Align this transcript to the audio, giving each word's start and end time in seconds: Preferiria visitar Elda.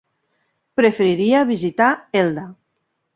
Preferiria 0.79 1.41
visitar 1.49 1.91
Elda. 2.23 2.47